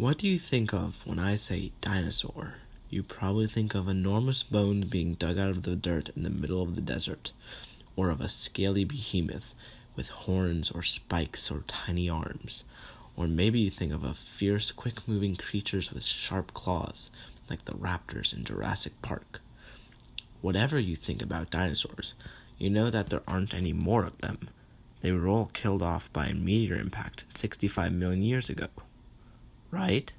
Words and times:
What 0.00 0.16
do 0.16 0.26
you 0.26 0.38
think 0.38 0.72
of 0.72 1.06
when 1.06 1.18
I 1.18 1.36
say 1.36 1.72
dinosaur? 1.82 2.54
You 2.88 3.02
probably 3.02 3.46
think 3.46 3.74
of 3.74 3.86
enormous 3.86 4.42
bones 4.42 4.86
being 4.86 5.12
dug 5.12 5.36
out 5.36 5.50
of 5.50 5.64
the 5.64 5.76
dirt 5.76 6.08
in 6.16 6.22
the 6.22 6.30
middle 6.30 6.62
of 6.62 6.74
the 6.74 6.80
desert, 6.80 7.32
or 7.96 8.08
of 8.08 8.22
a 8.22 8.28
scaly 8.30 8.84
behemoth 8.84 9.54
with 9.94 10.08
horns 10.08 10.70
or 10.70 10.82
spikes 10.82 11.50
or 11.50 11.64
tiny 11.66 12.08
arms. 12.08 12.64
Or 13.14 13.28
maybe 13.28 13.60
you 13.60 13.68
think 13.68 13.92
of 13.92 14.02
a 14.02 14.14
fierce, 14.14 14.72
quick 14.72 15.06
moving 15.06 15.36
creatures 15.36 15.92
with 15.92 16.02
sharp 16.02 16.54
claws, 16.54 17.10
like 17.50 17.66
the 17.66 17.74
raptors 17.74 18.32
in 18.34 18.44
Jurassic 18.44 19.02
Park. 19.02 19.42
Whatever 20.40 20.78
you 20.78 20.96
think 20.96 21.20
about 21.20 21.50
dinosaurs, 21.50 22.14
you 22.56 22.70
know 22.70 22.88
that 22.88 23.10
there 23.10 23.22
aren't 23.28 23.52
any 23.52 23.74
more 23.74 24.04
of 24.04 24.16
them. 24.22 24.48
They 25.02 25.12
were 25.12 25.28
all 25.28 25.50
killed 25.52 25.82
off 25.82 26.10
by 26.10 26.28
a 26.28 26.34
meteor 26.34 26.76
impact 26.76 27.26
65 27.28 27.92
million 27.92 28.22
years 28.22 28.48
ago 28.48 28.68
right? 29.70 30.12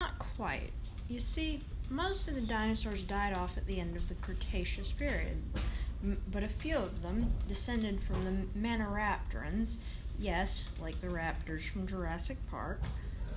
Not 0.00 0.18
quite. 0.18 0.72
You 1.08 1.20
see, 1.20 1.62
most 1.90 2.28
of 2.28 2.34
the 2.34 2.40
dinosaurs 2.40 3.02
died 3.02 3.34
off 3.34 3.56
at 3.56 3.66
the 3.66 3.80
end 3.80 3.96
of 3.96 4.08
the 4.08 4.14
Cretaceous 4.16 4.92
period, 4.92 5.36
but 6.32 6.42
a 6.42 6.48
few 6.48 6.76
of 6.76 7.02
them 7.02 7.32
descended 7.48 8.00
from 8.02 8.24
the 8.24 8.58
Maniraptorans, 8.58 9.76
yes, 10.18 10.68
like 10.80 11.00
the 11.00 11.06
raptors 11.06 11.62
from 11.62 11.86
Jurassic 11.86 12.38
Park, 12.50 12.80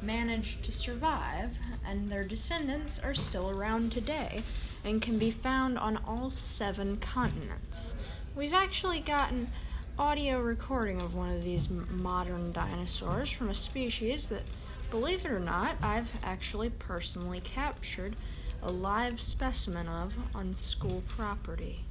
managed 0.02 0.64
to 0.64 0.72
survive, 0.72 1.56
and 1.86 2.10
their 2.10 2.24
descendants 2.24 3.00
are 3.00 3.14
still 3.14 3.50
around 3.50 3.92
today 3.92 4.44
and 4.84 5.02
can 5.02 5.20
be 5.20 5.30
found 5.30 5.78
on 5.78 5.98
all 6.08 6.32
seven 6.32 6.98
continents. 6.98 7.94
We've 8.36 8.54
actually 8.54 9.02
gotten 9.02 9.50
audio 9.98 10.40
recording 10.40 11.02
of 11.02 11.16
one 11.16 11.36
of 11.36 11.44
these 11.44 11.70
modern 11.70 12.54
dinosaurs 12.54 13.30
from 13.30 13.50
a 13.50 13.54
species 13.54 14.30
that 14.30 14.44
Believe 14.92 15.24
it 15.24 15.32
or 15.32 15.40
not, 15.40 15.78
I've 15.84 16.10
actually 16.24 16.72
personally 16.72 17.42
captured 17.42 18.16
a 18.64 18.72
live 18.72 19.22
specimen 19.22 19.88
of 19.88 20.14
on 20.34 20.56
school 20.56 21.04
property. 21.08 21.86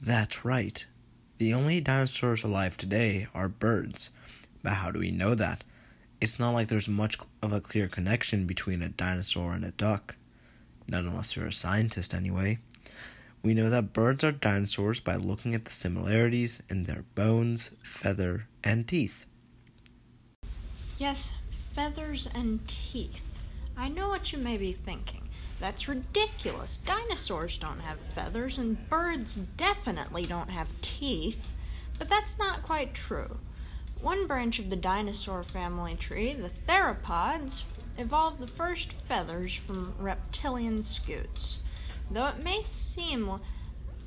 That's 0.00 0.44
right. 0.44 0.84
The 1.38 1.54
only 1.54 1.80
dinosaurs 1.80 2.42
alive 2.42 2.76
today 2.76 3.28
are 3.34 3.48
birds. 3.48 4.10
But 4.64 4.74
how 4.74 4.90
do 4.90 4.98
we 4.98 5.12
know 5.12 5.36
that? 5.36 5.62
It's 6.20 6.40
not 6.40 6.50
like 6.50 6.66
there's 6.68 6.88
much 6.88 7.18
of 7.40 7.52
a 7.52 7.60
clear 7.60 7.86
connection 7.86 8.46
between 8.46 8.82
a 8.82 8.88
dinosaur 8.88 9.52
and 9.52 9.64
a 9.64 9.70
duck. 9.70 10.16
Not 10.88 11.04
unless 11.04 11.36
you're 11.36 11.46
a 11.46 11.52
scientist, 11.52 12.14
anyway. 12.14 12.58
We 13.42 13.54
know 13.54 13.70
that 13.70 13.92
birds 13.92 14.22
are 14.22 14.30
dinosaurs 14.30 15.00
by 15.00 15.16
looking 15.16 15.54
at 15.56 15.64
the 15.64 15.72
similarities 15.72 16.62
in 16.68 16.84
their 16.84 17.04
bones, 17.16 17.70
feather, 17.82 18.46
and 18.62 18.86
teeth. 18.86 19.26
Yes, 20.98 21.32
feathers 21.74 22.28
and 22.34 22.60
teeth. 22.68 23.42
I 23.76 23.88
know 23.88 24.08
what 24.08 24.32
you 24.32 24.38
may 24.38 24.56
be 24.56 24.72
thinking. 24.72 25.28
That's 25.58 25.88
ridiculous. 25.88 26.76
Dinosaurs 26.76 27.58
don't 27.58 27.80
have 27.80 27.98
feathers, 28.14 28.58
and 28.58 28.88
birds 28.88 29.36
definitely 29.56 30.24
don't 30.24 30.50
have 30.50 30.68
teeth. 30.80 31.52
But 31.98 32.08
that's 32.08 32.38
not 32.38 32.62
quite 32.62 32.94
true. 32.94 33.38
One 34.00 34.28
branch 34.28 34.60
of 34.60 34.70
the 34.70 34.76
dinosaur 34.76 35.42
family 35.42 35.96
tree, 35.96 36.34
the 36.34 36.50
theropods, 36.68 37.62
evolved 37.98 38.38
the 38.38 38.46
first 38.46 38.92
feathers 38.92 39.54
from 39.54 39.94
reptilian 39.98 40.82
scutes. 40.82 41.58
Though 42.10 42.26
it 42.26 42.42
may 42.42 42.60
seem 42.62 43.40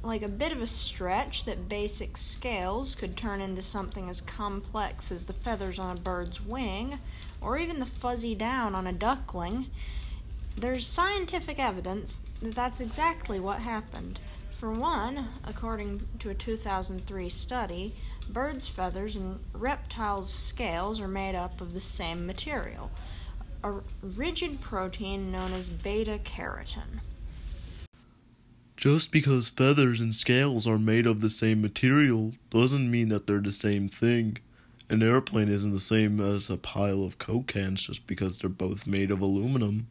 like 0.03 0.21
a 0.21 0.27
bit 0.27 0.51
of 0.51 0.61
a 0.61 0.67
stretch 0.67 1.45
that 1.45 1.67
basic 1.67 2.15
scales 2.17 2.93
could 2.93 3.17
turn 3.17 3.41
into 3.41 3.61
something 3.61 4.09
as 4.09 4.21
complex 4.21 5.11
as 5.11 5.23
the 5.25 5.33
feathers 5.33 5.79
on 5.79 5.97
a 5.97 5.99
bird's 5.99 6.39
wing, 6.39 6.99
or 7.41 7.57
even 7.57 7.79
the 7.79 7.85
fuzzy 7.85 8.35
down 8.35 8.75
on 8.75 8.85
a 8.85 8.93
duckling, 8.93 9.65
there's 10.55 10.85
scientific 10.85 11.59
evidence 11.59 12.21
that 12.41 12.53
that's 12.53 12.79
exactly 12.79 13.39
what 13.39 13.59
happened. 13.59 14.19
For 14.51 14.71
one, 14.71 15.27
according 15.43 16.07
to 16.19 16.29
a 16.29 16.35
2003 16.35 17.29
study, 17.29 17.95
birds' 18.29 18.67
feathers 18.67 19.15
and 19.15 19.39
reptiles' 19.53 20.31
scales 20.31 21.01
are 21.01 21.07
made 21.07 21.35
up 21.35 21.59
of 21.59 21.73
the 21.73 21.81
same 21.81 22.25
material, 22.25 22.89
a 23.63 23.81
rigid 24.01 24.61
protein 24.61 25.31
known 25.31 25.51
as 25.51 25.67
beta 25.67 26.19
keratin. 26.23 27.01
Just 28.85 29.09
because 29.09 29.49
feathers 29.49 29.99
and 29.99 30.13
scales 30.13 30.67
are 30.67 30.77
made 30.77 31.07
of 31.07 31.19
the 31.19 31.29
same 31.31 31.59
material 31.59 32.33
doesn't 32.51 32.91
mean 32.91 33.09
that 33.09 33.25
they're 33.25 33.39
the 33.39 33.51
same 33.51 33.89
thing. 33.89 34.37
An 34.91 35.01
airplane 35.01 35.49
isn't 35.49 35.71
the 35.71 35.79
same 35.79 36.21
as 36.21 36.51
a 36.51 36.57
pile 36.57 37.03
of 37.03 37.17
Coke 37.17 37.47
cans 37.47 37.81
just 37.81 38.05
because 38.05 38.37
they're 38.37 38.47
both 38.47 38.85
made 38.85 39.09
of 39.09 39.21
aluminum. 39.21 39.87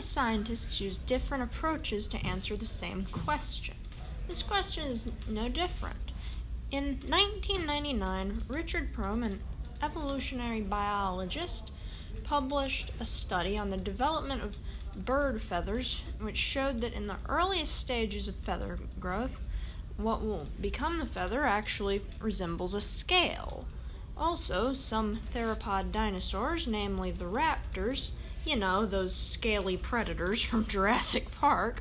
Scientists 0.00 0.80
use 0.80 0.96
different 0.96 1.44
approaches 1.44 2.08
to 2.08 2.26
answer 2.26 2.56
the 2.56 2.64
same 2.64 3.04
question. 3.12 3.74
This 4.28 4.42
question 4.42 4.86
is 4.86 5.10
no 5.28 5.50
different. 5.50 6.12
In 6.70 7.00
1999, 7.06 8.44
Richard 8.48 8.94
Prum, 8.94 9.24
an 9.24 9.40
evolutionary 9.82 10.62
biologist, 10.62 11.70
published 12.24 12.92
a 12.98 13.04
study 13.04 13.58
on 13.58 13.68
the 13.68 13.76
development 13.76 14.42
of 14.42 14.56
bird 15.04 15.40
feathers, 15.40 16.02
which 16.20 16.36
showed 16.36 16.80
that 16.80 16.92
in 16.92 17.06
the 17.06 17.18
earliest 17.28 17.74
stages 17.76 18.28
of 18.28 18.34
feather 18.36 18.78
growth, 19.00 19.40
what 19.96 20.22
will 20.22 20.46
become 20.60 20.98
the 20.98 21.06
feather 21.06 21.44
actually 21.44 22.02
resembles 22.20 22.74
a 22.74 22.80
scale. 22.80 23.66
Also, 24.16 24.72
some 24.72 25.16
theropod 25.16 25.92
dinosaurs, 25.92 26.66
namely 26.66 27.10
the 27.10 27.24
raptors, 27.24 28.12
you 28.44 28.56
know, 28.56 28.86
those 28.86 29.14
scaly 29.14 29.76
predators 29.76 30.42
from 30.44 30.66
Jurassic 30.66 31.30
Park, 31.32 31.80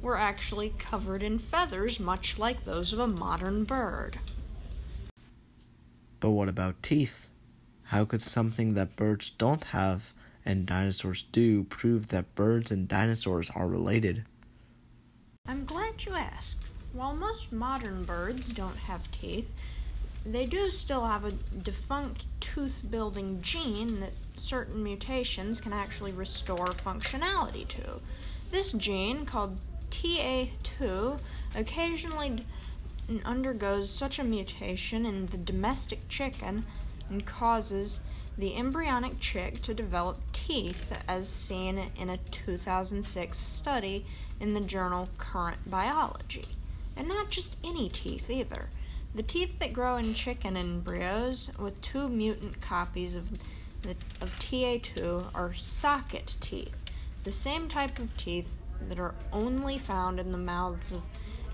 were 0.00 0.18
actually 0.18 0.70
covered 0.78 1.22
in 1.22 1.38
feathers, 1.38 1.98
much 1.98 2.38
like 2.38 2.64
those 2.64 2.92
of 2.92 2.98
a 2.98 3.06
modern 3.06 3.64
bird. 3.64 4.18
But 6.20 6.30
what 6.30 6.48
about 6.48 6.82
teeth? 6.82 7.30
How 7.84 8.04
could 8.04 8.22
something 8.22 8.74
that 8.74 8.96
birds 8.96 9.30
don't 9.30 9.64
have 9.64 10.12
and 10.44 10.66
dinosaurs 10.66 11.24
do 11.32 11.64
prove 11.64 12.08
that 12.08 12.34
birds 12.34 12.70
and 12.70 12.88
dinosaurs 12.88 13.50
are 13.50 13.66
related. 13.66 14.24
I'm 15.46 15.64
glad 15.64 16.04
you 16.04 16.14
asked. 16.14 16.58
While 16.92 17.14
most 17.14 17.52
modern 17.52 18.04
birds 18.04 18.50
don't 18.50 18.76
have 18.76 19.10
teeth, 19.10 19.50
they 20.24 20.46
do 20.46 20.70
still 20.70 21.06
have 21.06 21.24
a 21.24 21.32
defunct 21.32 22.24
tooth 22.40 22.80
building 22.88 23.40
gene 23.42 24.00
that 24.00 24.12
certain 24.36 24.82
mutations 24.82 25.60
can 25.60 25.72
actually 25.72 26.12
restore 26.12 26.66
functionality 26.66 27.68
to. 27.68 28.00
This 28.50 28.72
gene, 28.72 29.26
called 29.26 29.58
TA2, 29.90 31.18
occasionally 31.54 32.46
undergoes 33.24 33.90
such 33.90 34.18
a 34.18 34.24
mutation 34.24 35.04
in 35.04 35.26
the 35.26 35.36
domestic 35.36 36.08
chicken 36.08 36.64
and 37.10 37.26
causes 37.26 38.00
the 38.36 38.56
embryonic 38.56 39.20
chick 39.20 39.62
to 39.62 39.74
develop 39.74 40.18
teeth, 40.32 40.92
as 41.06 41.28
seen 41.28 41.90
in 41.96 42.10
a 42.10 42.16
2006 42.16 43.38
study 43.38 44.04
in 44.40 44.54
the 44.54 44.60
journal 44.60 45.08
Current 45.18 45.70
Biology. 45.70 46.46
And 46.96 47.08
not 47.08 47.30
just 47.30 47.56
any 47.62 47.88
teeth 47.88 48.28
either. 48.28 48.68
The 49.14 49.22
teeth 49.22 49.60
that 49.60 49.72
grow 49.72 49.96
in 49.96 50.14
chicken 50.14 50.56
embryos 50.56 51.50
with 51.58 51.80
two 51.80 52.08
mutant 52.08 52.60
copies 52.60 53.14
of, 53.14 53.30
the, 53.82 53.90
of 54.20 54.34
TA2 54.40 55.26
are 55.34 55.54
socket 55.54 56.34
teeth, 56.40 56.82
the 57.22 57.32
same 57.32 57.68
type 57.68 58.00
of 58.00 58.16
teeth 58.16 58.56
that 58.88 58.98
are 58.98 59.14
only 59.32 59.78
found 59.78 60.18
in 60.18 60.32
the 60.32 60.38
mouths 60.38 60.92
of 60.92 61.02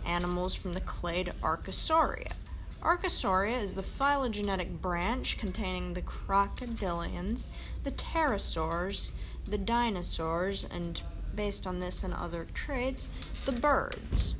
animals 0.07 0.55
from 0.55 0.73
the 0.73 0.81
clade 0.81 1.33
Archosauria. 1.43 2.33
Archosauria 2.83 3.63
is 3.63 3.75
the 3.75 3.83
phylogenetic 3.83 4.81
branch 4.81 5.37
containing 5.39 5.93
the 5.93 6.01
crocodilians, 6.01 7.49
the 7.85 7.91
pterosaurs, 7.91 9.11
the 9.47 9.59
dinosaurs, 9.59 10.65
and 10.71 11.03
based 11.35 11.67
on 11.67 11.81
this 11.81 12.03
and 12.03 12.15
other 12.15 12.47
traits, 12.55 13.09
the 13.45 13.53
birds. 13.53 14.35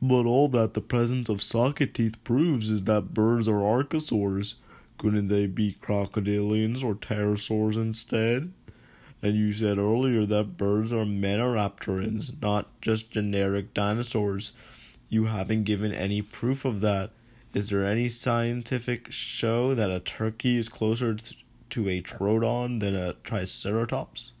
But 0.00 0.24
all 0.24 0.48
that 0.50 0.74
the 0.74 0.80
presence 0.80 1.28
of 1.28 1.42
socket 1.42 1.94
teeth 1.94 2.22
proves 2.22 2.70
is 2.70 2.84
that 2.84 3.14
birds 3.14 3.48
are 3.48 3.60
archosaurs. 3.60 4.54
Couldn't 4.96 5.28
they 5.28 5.46
be 5.46 5.76
crocodilians 5.82 6.84
or 6.84 6.94
pterosaurs 6.94 7.74
instead? 7.74 8.52
And 9.20 9.34
you 9.34 9.52
said 9.52 9.78
earlier 9.78 10.26
that 10.26 10.56
birds 10.56 10.92
are 10.92 11.06
maniraptorans, 11.06 12.40
not 12.40 12.68
just 12.80 13.10
generic 13.10 13.74
dinosaurs. 13.74 14.52
You 15.08 15.26
haven't 15.26 15.64
given 15.64 15.92
any 15.92 16.22
proof 16.22 16.64
of 16.64 16.80
that. 16.80 17.10
Is 17.52 17.68
there 17.68 17.86
any 17.86 18.08
scientific 18.08 19.12
show 19.12 19.74
that 19.74 19.90
a 19.90 20.00
turkey 20.00 20.58
is 20.58 20.68
closer 20.68 21.16
to 21.70 21.88
a 21.88 22.02
troodon 22.02 22.80
than 22.80 22.96
a 22.96 23.14
triceratops? 23.14 24.32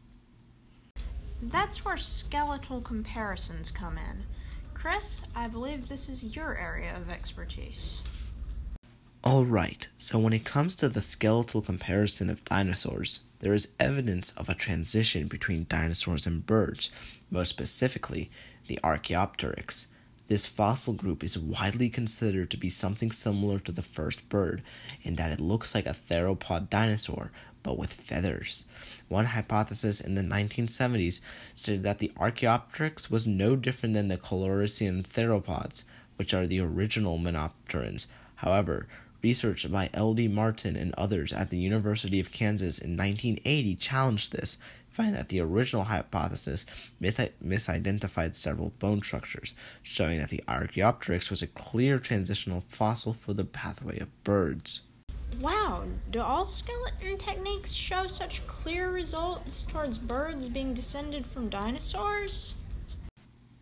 That's 1.40 1.84
where 1.84 1.96
skeletal 1.96 2.80
comparisons 2.80 3.70
come 3.70 3.98
in. 3.98 4.24
Chris, 4.72 5.20
I 5.34 5.46
believe 5.48 5.88
this 5.88 6.08
is 6.08 6.36
your 6.36 6.56
area 6.56 6.96
of 6.96 7.08
expertise. 7.08 8.02
Alright, 9.24 9.88
so 9.96 10.18
when 10.18 10.34
it 10.34 10.44
comes 10.44 10.76
to 10.76 10.88
the 10.88 11.00
skeletal 11.00 11.62
comparison 11.62 12.28
of 12.28 12.44
dinosaurs, 12.44 13.20
there 13.38 13.54
is 13.54 13.68
evidence 13.80 14.32
of 14.36 14.48
a 14.48 14.54
transition 14.54 15.28
between 15.28 15.66
dinosaurs 15.68 16.26
and 16.26 16.44
birds, 16.44 16.90
most 17.30 17.48
specifically, 17.48 18.30
the 18.66 18.78
Archaeopteryx. 18.84 19.86
This 20.26 20.46
fossil 20.46 20.94
group 20.94 21.22
is 21.22 21.38
widely 21.38 21.90
considered 21.90 22.50
to 22.50 22.56
be 22.56 22.70
something 22.70 23.12
similar 23.12 23.58
to 23.58 23.72
the 23.72 23.82
first 23.82 24.26
bird, 24.30 24.62
in 25.02 25.16
that 25.16 25.32
it 25.32 25.40
looks 25.40 25.74
like 25.74 25.84
a 25.84 25.94
theropod 25.94 26.70
dinosaur, 26.70 27.30
but 27.62 27.76
with 27.76 27.92
feathers. 27.92 28.64
One 29.08 29.26
hypothesis 29.26 30.00
in 30.00 30.14
the 30.14 30.22
1970s 30.22 31.20
stated 31.54 31.82
that 31.82 31.98
the 31.98 32.10
Archaeopteryx 32.16 33.10
was 33.10 33.26
no 33.26 33.54
different 33.54 33.94
than 33.94 34.08
the 34.08 34.16
Coelurosaurian 34.16 35.02
theropods, 35.06 35.82
which 36.16 36.32
are 36.32 36.46
the 36.46 36.60
original 36.60 37.18
Maniraptorans. 37.18 38.06
However, 38.36 38.88
research 39.24 39.72
by 39.72 39.88
L.D. 39.94 40.28
Martin 40.28 40.76
and 40.76 40.94
others 40.98 41.32
at 41.32 41.48
the 41.48 41.56
University 41.56 42.20
of 42.20 42.30
Kansas 42.30 42.78
in 42.78 42.90
1980 42.90 43.74
challenged 43.76 44.32
this, 44.32 44.58
finding 44.90 45.14
that 45.14 45.30
the 45.30 45.40
original 45.40 45.84
hypothesis 45.84 46.66
misidentified 47.00 48.34
several 48.34 48.68
bone 48.78 49.02
structures, 49.02 49.54
showing 49.82 50.18
that 50.18 50.28
the 50.28 50.44
Archaeopteryx 50.46 51.30
was 51.30 51.40
a 51.40 51.46
clear 51.46 51.98
transitional 51.98 52.60
fossil 52.60 53.14
for 53.14 53.32
the 53.32 53.46
pathway 53.46 53.98
of 53.98 54.24
birds. 54.24 54.82
Wow, 55.40 55.84
do 56.10 56.20
all 56.20 56.46
skeleton 56.46 57.16
techniques 57.16 57.72
show 57.72 58.06
such 58.06 58.46
clear 58.46 58.90
results 58.90 59.62
towards 59.62 59.98
birds 59.98 60.48
being 60.48 60.74
descended 60.74 61.24
from 61.24 61.48
dinosaurs? 61.48 62.54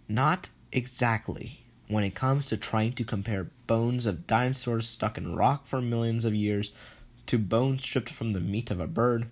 Not 0.08 0.48
exactly. 0.72 1.61
When 1.92 2.04
it 2.04 2.14
comes 2.14 2.46
to 2.46 2.56
trying 2.56 2.94
to 2.94 3.04
compare 3.04 3.50
bones 3.66 4.06
of 4.06 4.26
dinosaurs 4.26 4.88
stuck 4.88 5.18
in 5.18 5.36
rock 5.36 5.66
for 5.66 5.82
millions 5.82 6.24
of 6.24 6.34
years 6.34 6.72
to 7.26 7.36
bones 7.36 7.84
stripped 7.84 8.08
from 8.08 8.32
the 8.32 8.40
meat 8.40 8.70
of 8.70 8.80
a 8.80 8.86
bird, 8.86 9.28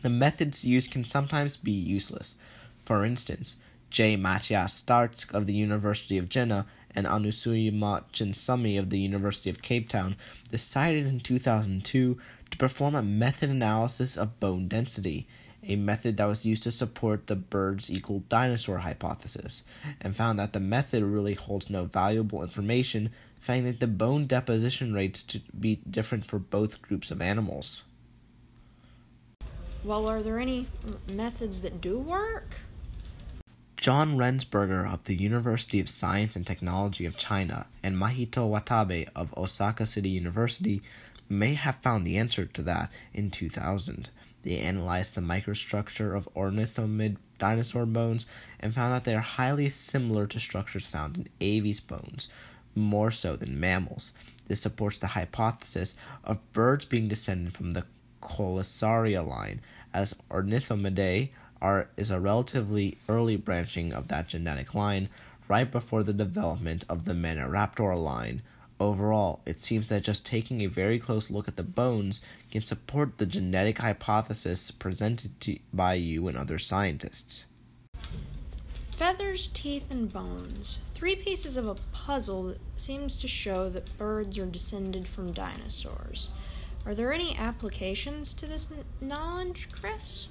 the 0.00 0.08
methods 0.08 0.64
used 0.64 0.92
can 0.92 1.02
sometimes 1.02 1.56
be 1.56 1.72
useless. 1.72 2.36
For 2.84 3.04
instance, 3.04 3.56
J. 3.90 4.14
Matthias 4.14 4.74
Starck 4.74 5.34
of 5.34 5.46
the 5.46 5.54
University 5.54 6.18
of 6.18 6.28
Jena 6.28 6.66
and 6.94 7.04
Anusuyama 7.04 8.04
Chinsamy 8.12 8.78
of 8.78 8.90
the 8.90 9.00
University 9.00 9.50
of 9.50 9.60
Cape 9.60 9.88
Town 9.88 10.14
decided 10.52 11.08
in 11.08 11.18
2002 11.18 12.16
to 12.52 12.58
perform 12.58 12.94
a 12.94 13.02
method 13.02 13.50
analysis 13.50 14.16
of 14.16 14.38
bone 14.38 14.68
density, 14.68 15.26
a 15.66 15.76
method 15.76 16.16
that 16.16 16.26
was 16.26 16.44
used 16.44 16.62
to 16.64 16.70
support 16.70 17.26
the 17.26 17.36
birds 17.36 17.90
equal 17.90 18.20
dinosaur 18.28 18.78
hypothesis, 18.78 19.62
and 20.00 20.16
found 20.16 20.38
that 20.38 20.52
the 20.52 20.60
method 20.60 21.04
really 21.04 21.34
holds 21.34 21.70
no 21.70 21.84
valuable 21.84 22.42
information, 22.42 23.10
finding 23.40 23.72
that 23.72 23.80
the 23.80 23.86
bone 23.86 24.26
deposition 24.26 24.92
rates 24.92 25.22
to 25.22 25.40
be 25.58 25.80
different 25.88 26.24
for 26.24 26.38
both 26.38 26.82
groups 26.82 27.10
of 27.10 27.20
animals. 27.20 27.84
Well, 29.84 30.06
are 30.06 30.22
there 30.22 30.38
any 30.38 30.68
methods 31.12 31.62
that 31.62 31.80
do 31.80 31.98
work? 31.98 32.54
John 33.76 34.16
Rensberger 34.16 34.88
of 34.88 35.02
the 35.04 35.16
University 35.16 35.80
of 35.80 35.88
Science 35.88 36.36
and 36.36 36.46
Technology 36.46 37.04
of 37.04 37.16
China 37.16 37.66
and 37.82 37.96
Mahito 37.96 38.48
Watabe 38.48 39.08
of 39.16 39.36
Osaka 39.36 39.86
City 39.86 40.08
University 40.08 40.82
may 41.32 41.54
have 41.54 41.76
found 41.76 42.06
the 42.06 42.16
answer 42.16 42.46
to 42.46 42.62
that 42.62 42.90
in 43.12 43.30
2000. 43.30 44.10
They 44.42 44.58
analyzed 44.58 45.14
the 45.14 45.20
microstructure 45.20 46.16
of 46.16 46.28
ornithomid 46.34 47.16
dinosaur 47.38 47.86
bones 47.86 48.26
and 48.60 48.74
found 48.74 48.92
that 48.92 49.04
they 49.04 49.14
are 49.14 49.20
highly 49.20 49.68
similar 49.68 50.26
to 50.28 50.40
structures 50.40 50.86
found 50.86 51.16
in 51.16 51.28
aves 51.40 51.80
bones, 51.80 52.28
more 52.74 53.10
so 53.10 53.36
than 53.36 53.60
mammals. 53.60 54.12
This 54.46 54.60
supports 54.60 54.98
the 54.98 55.08
hypothesis 55.08 55.94
of 56.24 56.52
birds 56.52 56.84
being 56.84 57.08
descended 57.08 57.54
from 57.54 57.72
the 57.72 57.84
Coelurosauria 58.20 59.26
line, 59.26 59.60
as 59.92 60.14
Ornithomidae 60.30 61.30
are, 61.60 61.88
is 61.96 62.10
a 62.10 62.20
relatively 62.20 62.98
early 63.08 63.36
branching 63.36 63.92
of 63.92 64.08
that 64.08 64.28
genetic 64.28 64.74
line, 64.74 65.08
right 65.48 65.70
before 65.70 66.02
the 66.02 66.12
development 66.12 66.84
of 66.88 67.04
the 67.04 67.12
Maniraptor 67.12 67.96
line. 67.96 68.42
Overall, 68.82 69.42
it 69.46 69.60
seems 69.60 69.86
that 69.86 70.02
just 70.02 70.26
taking 70.26 70.60
a 70.60 70.66
very 70.66 70.98
close 70.98 71.30
look 71.30 71.46
at 71.46 71.54
the 71.54 71.62
bones 71.62 72.20
can 72.50 72.64
support 72.64 73.18
the 73.18 73.26
genetic 73.26 73.78
hypothesis 73.78 74.72
presented 74.72 75.40
to, 75.42 75.60
by 75.72 75.94
you 75.94 76.26
and 76.26 76.36
other 76.36 76.58
scientists. 76.58 77.44
Feathers, 78.90 79.50
teeth, 79.54 79.92
and 79.92 80.12
bones. 80.12 80.78
Three 80.94 81.14
pieces 81.14 81.56
of 81.56 81.68
a 81.68 81.76
puzzle 81.92 82.42
that 82.48 82.58
seems 82.74 83.16
to 83.18 83.28
show 83.28 83.68
that 83.68 83.96
birds 83.98 84.36
are 84.36 84.46
descended 84.46 85.06
from 85.06 85.30
dinosaurs. 85.30 86.30
Are 86.84 86.92
there 86.96 87.12
any 87.12 87.36
applications 87.36 88.34
to 88.34 88.46
this 88.46 88.66
knowledge, 89.00 89.68
Chris? 89.70 90.26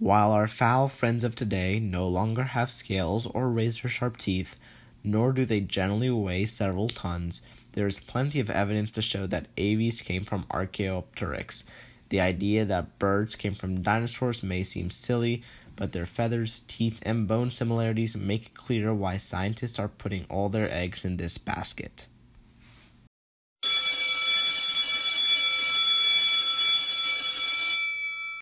While 0.00 0.32
our 0.32 0.48
fowl 0.48 0.88
friends 0.88 1.22
of 1.22 1.36
today 1.36 1.78
no 1.78 2.08
longer 2.08 2.42
have 2.42 2.72
scales 2.72 3.24
or 3.26 3.48
razor 3.48 3.88
sharp 3.88 4.18
teeth, 4.18 4.56
nor 5.04 5.32
do 5.32 5.44
they 5.44 5.60
generally 5.60 6.10
weigh 6.10 6.44
several 6.44 6.88
tons, 6.88 7.40
there 7.78 7.86
is 7.86 8.00
plenty 8.00 8.40
of 8.40 8.50
evidence 8.50 8.90
to 8.90 9.00
show 9.00 9.24
that 9.28 9.46
aves 9.56 10.02
came 10.02 10.24
from 10.24 10.44
Archaeopteryx. 10.50 11.62
The 12.08 12.20
idea 12.20 12.64
that 12.64 12.98
birds 12.98 13.36
came 13.36 13.54
from 13.54 13.82
dinosaurs 13.82 14.42
may 14.42 14.64
seem 14.64 14.90
silly, 14.90 15.44
but 15.76 15.92
their 15.92 16.04
feathers, 16.04 16.62
teeth, 16.66 16.98
and 17.02 17.28
bone 17.28 17.52
similarities 17.52 18.16
make 18.16 18.46
it 18.46 18.54
clear 18.54 18.92
why 18.92 19.16
scientists 19.16 19.78
are 19.78 19.86
putting 19.86 20.24
all 20.24 20.48
their 20.48 20.68
eggs 20.68 21.04
in 21.04 21.18
this 21.18 21.38
basket. 21.38 22.08